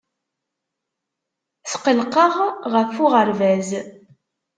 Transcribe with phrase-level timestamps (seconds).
[1.71, 2.33] Tqelliqeɣ
[2.73, 3.69] deg uɣerbaz.